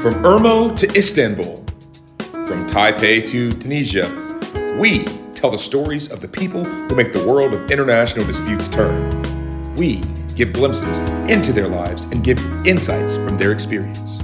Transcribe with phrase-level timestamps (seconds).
[0.00, 1.56] From Irmo to Istanbul,
[2.46, 4.06] from Taipei to Tunisia,
[4.78, 5.02] we
[5.34, 9.74] tell the stories of the people who make the world of international disputes turn.
[9.74, 10.02] We
[10.36, 10.98] give glimpses
[11.28, 14.20] into their lives and give insights from their experience.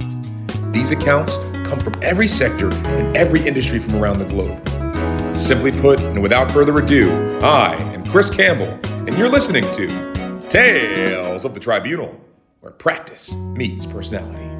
[0.71, 1.35] These accounts
[1.67, 5.37] come from every sector and every industry from around the globe.
[5.37, 11.43] Simply put, and without further ado, I am Chris Campbell, and you're listening to Tales
[11.43, 12.17] of the Tribunal,
[12.61, 14.54] where practice meets personality.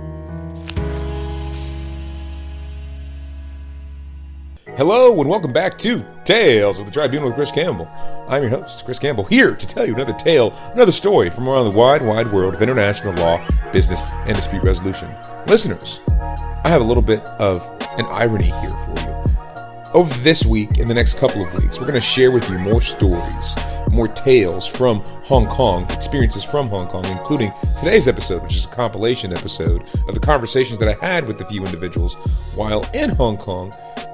[4.78, 7.88] Hello, and welcome back to Tales of the Tribunal with Chris Campbell.
[8.28, 11.64] I'm your host, Chris Campbell, here to tell you another tale, another story from around
[11.64, 15.16] the wide, wide world of international law, business, and dispute resolution.
[15.47, 17.66] Listeners, I have a little bit of
[17.97, 19.92] an irony here for you.
[19.93, 22.60] Over this week and the next couple of weeks, we're going to share with you
[22.60, 23.55] more stories,
[23.92, 28.69] more tales from Hong Kong, experiences from Hong Kong, including today's episode, which is a
[28.69, 32.16] compilation episode of the conversations that I had with a few individuals
[32.55, 33.73] while in Hong Kong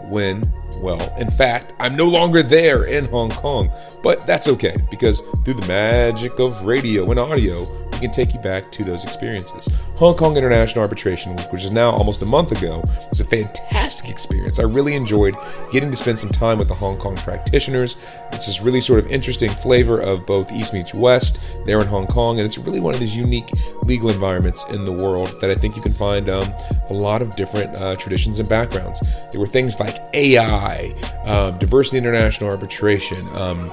[0.09, 3.71] when, well, in fact, I'm no longer there in Hong Kong.
[4.03, 7.66] But that's okay, because through the magic of radio and audio,
[8.02, 9.67] can take you back to those experiences.
[9.95, 14.09] Hong Kong International Arbitration Week, which is now almost a month ago, was a fantastic
[14.09, 14.59] experience.
[14.59, 15.35] I really enjoyed
[15.71, 17.95] getting to spend some time with the Hong Kong practitioners.
[18.31, 22.07] It's this really sort of interesting flavor of both East meets West there in Hong
[22.07, 23.52] Kong, and it's really one of these unique
[23.83, 26.52] legal environments in the world that I think you can find um,
[26.89, 28.99] a lot of different uh, traditions and backgrounds.
[29.31, 33.27] There were things like AI, um, diversity international arbitration.
[33.35, 33.72] Um,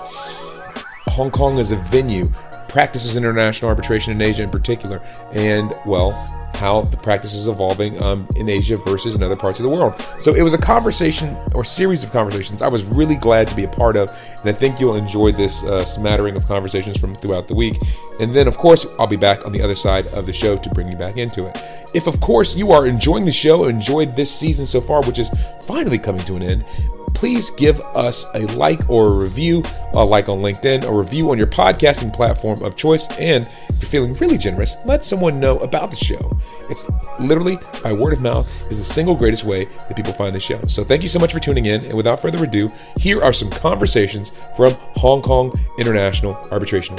[1.09, 2.33] Hong Kong as a venue
[2.69, 5.03] practices international arbitration in Asia in particular,
[5.33, 6.13] and well,
[6.55, 9.95] how the practice is evolving um, in Asia versus in other parts of the world.
[10.19, 13.65] So it was a conversation or series of conversations I was really glad to be
[13.65, 17.47] a part of, and I think you'll enjoy this uh, smattering of conversations from throughout
[17.47, 17.81] the week.
[18.19, 20.71] And then, of course, I'll be back on the other side of the show to
[20.71, 21.57] bring you back into it.
[21.95, 25.31] If, of course, you are enjoying the show, enjoyed this season so far, which is
[25.63, 26.65] finally coming to an end,
[27.15, 29.63] please give us a like or a review,
[29.93, 33.07] a like on LinkedIn, a review on your podcasting platform of choice.
[33.19, 36.39] And if you're feeling really generous, let someone know about the show.
[36.71, 36.85] It's
[37.19, 40.61] literally by word of mouth is the single greatest way that people find the show.
[40.67, 41.85] So thank you so much for tuning in.
[41.85, 46.97] And without further ado, here are some conversations from Hong Kong International Arbitration.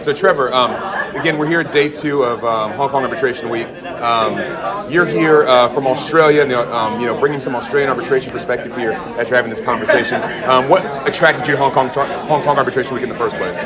[0.00, 0.72] So, Trevor, um,
[1.14, 3.66] again, we're here at day two of um, Hong Kong Arbitration Week.
[3.84, 8.76] Um, you're here uh, from Australia, and um, you know, bringing some Australian arbitration perspective
[8.76, 10.22] here as you're having this conversation.
[10.44, 13.56] Um, what attracted you to Hong Kong, Hong Kong Arbitration Week in the first place?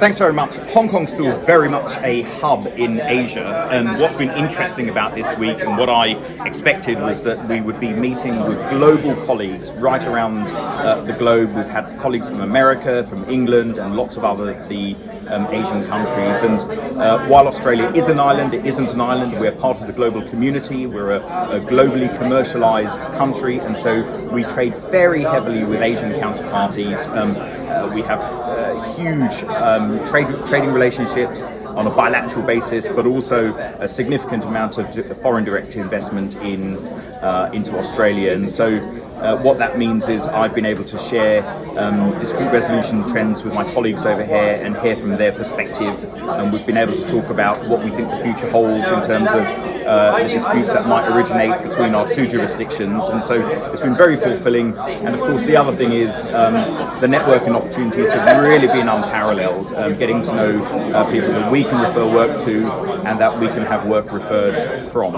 [0.00, 0.56] Thanks very much.
[0.56, 5.36] Hong Kong's still very much a hub in Asia, and what's been interesting about this
[5.38, 10.04] week and what I expected was that we would be meeting with global colleagues right
[10.04, 11.54] around uh, the globe.
[11.54, 14.96] We've had colleagues from America, from England, and lots of other the
[15.28, 16.42] um, Asian countries.
[16.42, 16.60] And
[17.00, 19.38] uh, while Australia is an island, it isn't an island.
[19.38, 20.86] We're part of the global community.
[20.86, 21.20] We're a,
[21.56, 27.08] a globally commercialized country, and so we trade very heavily with Asian counterparties.
[27.16, 31.42] Um, uh, we have uh, huge um, trade, trading relationships
[31.74, 36.76] on a bilateral basis, but also a significant amount of foreign direct investment in
[37.24, 38.32] uh, into Australia.
[38.32, 38.78] And so,
[39.16, 41.42] uh, what that means is I've been able to share
[41.78, 46.04] um, dispute resolution trends with my colleagues over here and hear from their perspective.
[46.14, 49.30] And we've been able to talk about what we think the future holds in terms
[49.32, 49.46] of
[49.86, 53.08] uh, the disputes that might originate between our two jurisdictions.
[53.08, 54.76] And so it's been very fulfilling.
[54.78, 56.54] And of course, the other thing is um,
[57.00, 61.64] the networking opportunities have really been unparalleled, um, getting to know uh, people that we
[61.64, 62.66] can refer work to
[63.06, 65.12] and that we can have work referred from.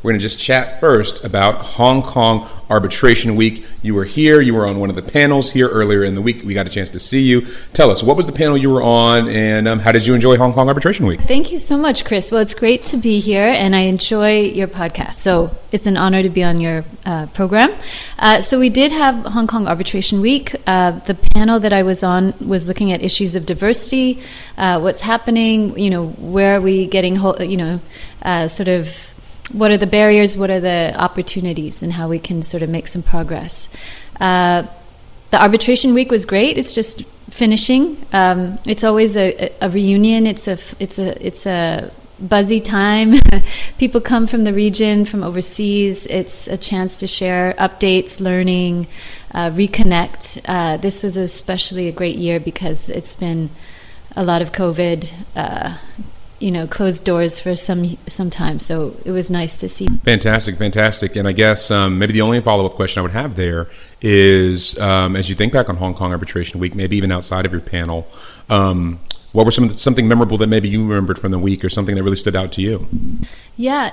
[0.04, 3.64] We're going to just chat first about Hong Kong Arbitration Week.
[3.80, 4.42] You were here.
[4.42, 6.42] You were on one of the panels here earlier in the week.
[6.44, 7.46] We got a chance to see you.
[7.72, 10.36] Tell us, what was the panel you were on, and um, how did you enjoy
[10.36, 11.22] Hong Kong Arbitration Week?
[11.22, 12.30] Thank you so much, Chris.
[12.30, 15.14] Well, it's great to be here, and I enjoy your podcast.
[15.14, 17.74] So it's an honor to be on your uh, program.
[18.18, 20.54] Uh, so we did have Hong Kong Arbitration Week.
[20.66, 24.22] Uh, the panel that I was on was looking at issues of diversity,
[24.58, 27.80] uh, what's happening, you know, where are we getting, you know,
[28.20, 28.94] uh, sort of
[29.52, 32.88] what are the barriers, what are the opportunities, and how we can sort of make
[32.88, 33.68] some progress.
[34.20, 34.64] Uh,
[35.30, 36.58] the arbitration week was great.
[36.58, 38.06] It's just finishing.
[38.12, 40.26] Um, it's always a, a, reunion.
[40.26, 43.18] It's a it's a it's a buzzy time.
[43.78, 46.06] People come from the region, from overseas.
[46.06, 48.86] It's a chance to share updates, learning,
[49.32, 50.40] uh, reconnect.
[50.44, 53.50] Uh, this was especially a great year because it's been
[54.14, 55.10] a lot of COVID.
[56.40, 58.58] You know closed doors for some some time.
[58.58, 59.86] So it was nice to see.
[60.04, 61.16] Fantastic, fantastic.
[61.16, 63.68] And I guess um, maybe the only follow up question I would have there
[64.00, 67.52] is, um, as you think back on Hong Kong Arbitration Week, maybe even outside of
[67.52, 68.06] your panel,
[68.50, 69.00] um,
[69.32, 72.02] what were some something memorable that maybe you remembered from the week, or something that
[72.02, 72.88] really stood out to you?
[73.56, 73.92] Yeah.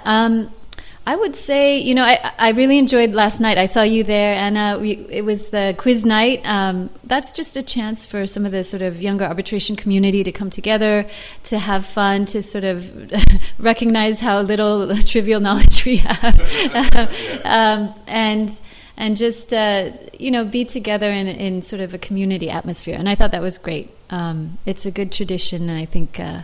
[1.06, 3.58] I would say, you know, I, I really enjoyed last night.
[3.58, 6.42] I saw you there, and uh, we, it was the quiz night.
[6.46, 10.32] Um, that's just a chance for some of the sort of younger arbitration community to
[10.32, 11.10] come together,
[11.46, 13.12] to have fun, to sort of
[13.58, 16.40] recognize how little trivial knowledge we have,
[17.46, 18.60] um, and
[18.96, 19.90] and just uh,
[20.20, 22.96] you know be together in, in sort of a community atmosphere.
[22.96, 23.90] And I thought that was great.
[24.12, 26.44] Um, it's a good tradition, and I think uh,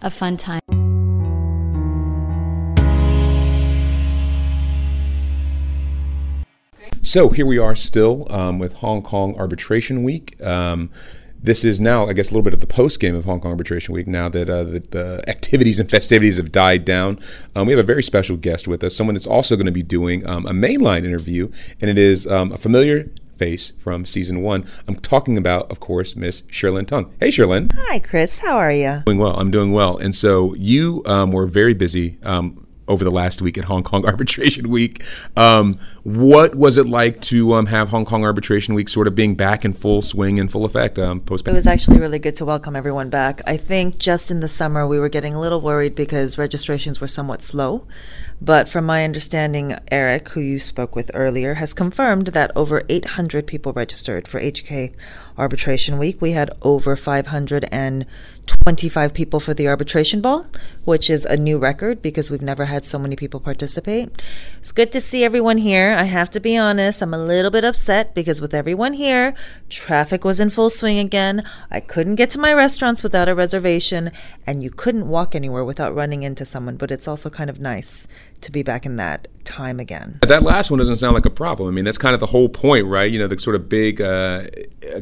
[0.00, 0.60] a fun time.
[7.16, 10.38] So here we are still um, with Hong Kong Arbitration Week.
[10.42, 10.90] Um,
[11.42, 13.52] this is now, I guess, a little bit of the post game of Hong Kong
[13.52, 14.06] Arbitration Week.
[14.06, 17.18] Now that uh, the, the, activities and festivities have died down,
[17.54, 19.82] um, we have a very special guest with us, someone that's also going to be
[19.82, 24.68] doing um, a mainline interview, and it is um, a familiar face from season one.
[24.86, 27.14] I'm talking about, of course, Miss Sherlin Tung.
[27.18, 27.72] Hey, Sherlin.
[27.86, 28.40] Hi, Chris.
[28.40, 29.04] How are you?
[29.06, 29.40] Doing well.
[29.40, 29.96] I'm doing well.
[29.96, 34.04] And so you um, were very busy um, over the last week at Hong Kong
[34.06, 35.02] Arbitration Week.
[35.36, 39.34] Um, what was it like to um, have Hong Kong Arbitration Week sort of being
[39.34, 41.48] back in full swing and full effect um, post?
[41.48, 43.42] It was actually really good to welcome everyone back.
[43.44, 47.08] I think just in the summer we were getting a little worried because registrations were
[47.08, 47.88] somewhat slow.
[48.40, 53.46] But from my understanding, Eric, who you spoke with earlier, has confirmed that over 800
[53.46, 54.92] people registered for HK
[55.38, 56.20] Arbitration Week.
[56.20, 60.46] We had over 525 people for the arbitration ball,
[60.84, 64.10] which is a new record because we've never had so many people participate.
[64.58, 65.95] It's good to see everyone here.
[65.96, 69.34] I have to be honest, I'm a little bit upset because with everyone here,
[69.70, 71.42] traffic was in full swing again.
[71.70, 74.12] I couldn't get to my restaurants without a reservation,
[74.46, 78.06] and you couldn't walk anywhere without running into someone, but it's also kind of nice
[78.42, 80.18] to be back in that time again.
[80.26, 81.68] That last one doesn't sound like a problem.
[81.68, 83.10] I mean, that's kind of the whole point, right?
[83.10, 84.44] You know, the sort of big uh,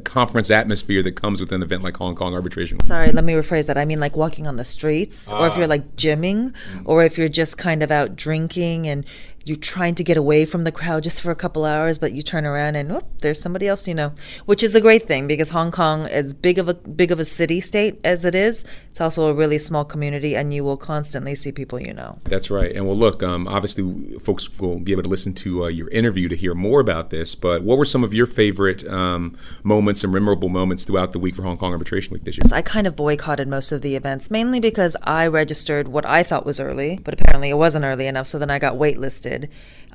[0.04, 2.80] conference atmosphere that comes with an event like Hong Kong arbitration.
[2.80, 3.78] Sorry, let me rephrase that.
[3.78, 5.68] I mean, like walking on the streets, or if you're ah.
[5.68, 6.82] like gymming, mm.
[6.84, 9.04] or if you're just kind of out drinking and
[9.44, 12.22] you're trying to get away from the crowd just for a couple hours, but you
[12.22, 14.12] turn around and whoop, there's somebody else you know,
[14.46, 17.24] which is a great thing because Hong Kong, as big of a big of a
[17.24, 21.34] city state as it is, it's also a really small community, and you will constantly
[21.34, 22.18] see people you know.
[22.24, 22.74] That's right.
[22.74, 26.28] And well, look, um, obviously, folks will be able to listen to uh, your interview
[26.28, 27.34] to hear more about this.
[27.34, 31.34] But what were some of your favorite um, moments and memorable moments throughout the week
[31.34, 32.44] for Hong Kong Arbitration Week this year?
[32.52, 36.46] I kind of boycotted most of the events, mainly because I registered what I thought
[36.46, 38.26] was early, but apparently it wasn't early enough.
[38.26, 39.48] So then I got waitlisted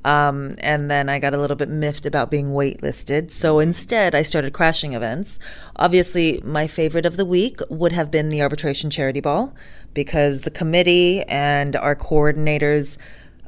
[0.06, 3.32] um, and then I got a little bit miffed about being waitlisted.
[3.32, 5.40] So instead, I started crashing events.
[5.76, 9.54] Obviously, my favorite of the week would have been the arbitration charity ball
[9.94, 12.98] because the committee and our coordinators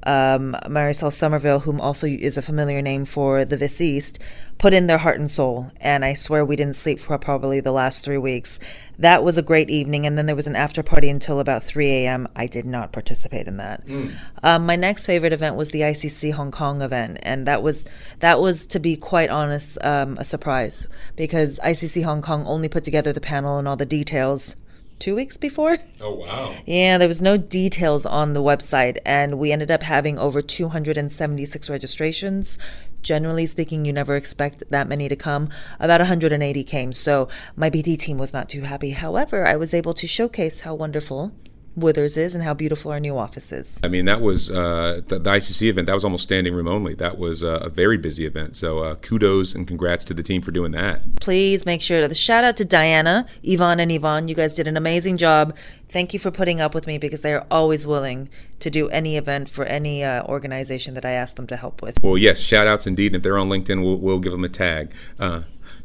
[0.03, 4.19] um, Marisol Somerville, whom also is a familiar name for the East,
[4.57, 5.71] put in their heart and soul.
[5.77, 8.59] And I swear we didn't sleep for probably the last three weeks.
[8.99, 10.05] That was a great evening.
[10.05, 12.27] And then there was an after party until about 3 a.m.
[12.35, 13.85] I did not participate in that.
[13.85, 14.15] Mm.
[14.43, 17.17] Um, my next favorite event was the ICC Hong Kong event.
[17.23, 17.85] And that was,
[18.19, 22.83] that was to be quite honest, um, a surprise because ICC Hong Kong only put
[22.83, 24.55] together the panel and all the details
[25.01, 25.79] two weeks before.
[25.99, 26.55] Oh, wow.
[26.65, 31.69] Yeah, there was no details on the website, and we ended up having over 276
[31.69, 32.57] registrations.
[33.01, 35.49] Generally speaking, you never expect that many to come.
[35.79, 38.91] About 180 came, so my BD team was not too happy.
[38.91, 41.31] However, I was able to showcase how wonderful
[41.75, 43.79] Withers is and how beautiful our new office is.
[43.83, 45.87] I mean, that was uh, the, the, ICC event.
[45.87, 46.95] That was almost standing room only.
[46.95, 48.57] That was uh, a very busy event.
[48.57, 51.19] So uh, kudos and congrats to the team for doing that.
[51.21, 54.27] Please make sure to shout out to Diana, Yvonne, and Yvonne.
[54.27, 55.55] You guys did an amazing job
[55.91, 59.17] thank you for putting up with me because they are always willing to do any
[59.17, 61.97] event for any uh, organization that I ask them to help with.
[62.01, 63.07] Well, yes, shout outs indeed.
[63.07, 64.91] And if they're on LinkedIn, we'll, we'll give them a tag.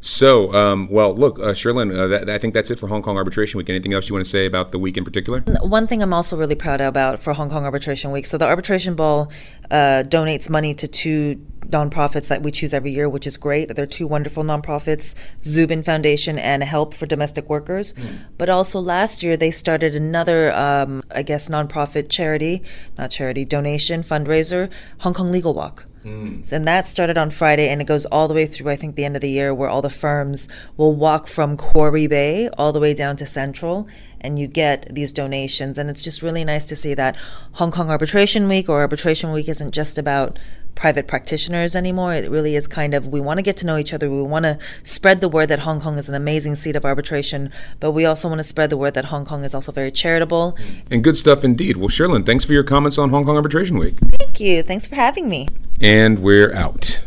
[0.01, 3.17] So, um, well, look, uh, Sherlin, uh, that, I think that's it for Hong Kong
[3.17, 3.69] Arbitration Week.
[3.69, 5.41] Anything else you want to say about the week in particular?
[5.61, 8.25] One thing I'm also really proud about for Hong Kong Arbitration Week.
[8.25, 9.31] So, the Arbitration Ball
[9.71, 13.75] uh, donates money to two nonprofits that we choose every year, which is great.
[13.75, 15.13] They're two wonderful nonprofits,
[15.43, 17.93] Zubin Foundation and Help for Domestic Workers.
[17.93, 18.19] Mm.
[18.37, 22.63] But also last year, they started another, um, I guess, nonprofit charity,
[22.97, 25.85] not charity, donation fundraiser, Hong Kong Legal Walk.
[26.07, 26.51] Mm.
[26.51, 29.05] And that started on Friday and it goes all the way through, I think, the
[29.05, 30.47] end of the year where all the firms
[30.77, 33.87] will walk from Quarry Bay all the way down to Central
[34.21, 35.77] and you get these donations.
[35.77, 37.15] And it's just really nice to see that
[37.53, 40.39] Hong Kong Arbitration Week or Arbitration Week isn't just about
[40.77, 42.13] private practitioners anymore.
[42.13, 44.09] It really is kind of we want to get to know each other.
[44.09, 47.51] We want to spread the word that Hong Kong is an amazing seat of arbitration,
[47.79, 50.55] but we also want to spread the word that Hong Kong is also very charitable.
[50.91, 51.77] And good stuff indeed.
[51.77, 53.95] Well, Sherlin, thanks for your comments on Hong Kong Arbitration Week.
[54.19, 54.61] Thank you.
[54.61, 55.47] Thanks for having me.
[55.79, 56.99] And we're out.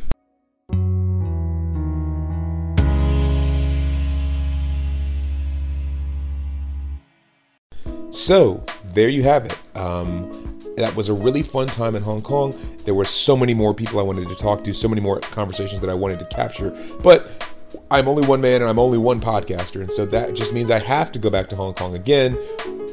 [8.13, 9.57] So, there you have it.
[9.77, 12.57] Um, that was a really fun time in Hong Kong.
[12.85, 15.81] There were so many more people I wanted to talk to, so many more conversations
[15.81, 16.71] that I wanted to capture.
[17.03, 17.29] But
[17.91, 19.81] I'm only one man and I'm only one podcaster.
[19.81, 22.39] And so that just means I have to go back to Hong Kong again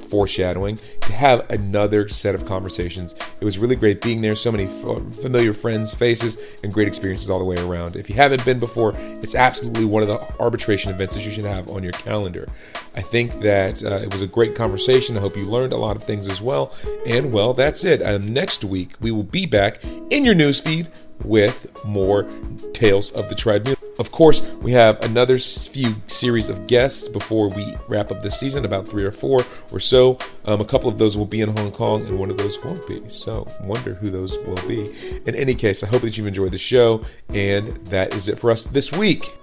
[0.09, 3.15] foreshadowing to have another set of conversations.
[3.39, 4.35] It was really great being there.
[4.35, 7.95] So many f- familiar friends, faces, and great experiences all the way around.
[7.95, 11.45] If you haven't been before, it's absolutely one of the arbitration events that you should
[11.45, 12.47] have on your calendar.
[12.95, 15.17] I think that uh, it was a great conversation.
[15.17, 16.73] I hope you learned a lot of things as well.
[17.05, 18.01] And well, that's it.
[18.01, 20.87] Um, next week, we will be back in your newsfeed
[21.23, 22.27] with more
[22.73, 23.76] Tales of the Tribunal.
[23.99, 28.63] Of course, we have another few series of guests before we wrap up this season,
[28.63, 30.19] about three or four or so.
[30.45, 32.87] Um, a couple of those will be in Hong Kong, and one of those won't
[32.87, 33.01] be.
[33.09, 35.19] So, wonder who those will be.
[35.25, 38.51] In any case, I hope that you've enjoyed the show, and that is it for
[38.51, 39.35] us this week.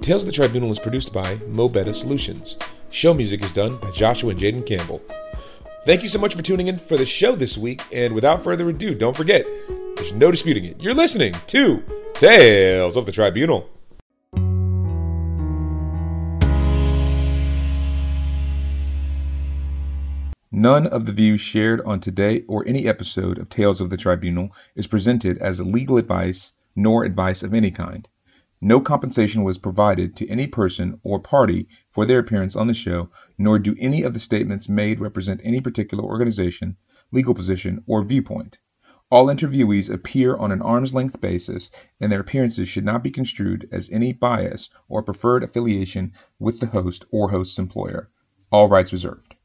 [0.00, 2.56] Tales of the Tribunal is produced by Mobetta Solutions.
[2.90, 5.00] Show music is done by Joshua and Jaden Campbell.
[5.86, 8.68] Thank you so much for tuning in for the show this week, and without further
[8.68, 9.46] ado, don't forget
[9.94, 10.80] there's no disputing it.
[10.80, 13.70] You're listening to Tales of the Tribunal.
[20.62, 24.50] None of the views shared on today or any episode of Tales of the Tribunal
[24.74, 28.06] is presented as legal advice nor advice of any kind.
[28.60, 33.08] No compensation was provided to any person or party for their appearance on the show,
[33.38, 36.76] nor do any of the statements made represent any particular organization,
[37.10, 38.58] legal position, or viewpoint.
[39.10, 43.66] All interviewees appear on an arm's length basis, and their appearances should not be construed
[43.72, 48.10] as any bias or preferred affiliation with the host or host's employer.
[48.52, 49.36] All rights reserved.